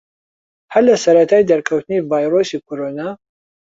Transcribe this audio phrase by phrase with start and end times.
[0.73, 3.09] هەر لە سەرەتای دەرکەوتنی ڤایرۆسی کۆرۆنا